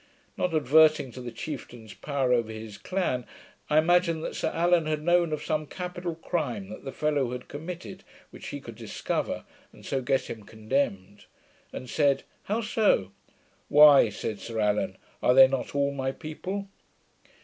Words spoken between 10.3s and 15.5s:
condemned; and said, 'How so?' 'Why,' said Sir Allan, 'are they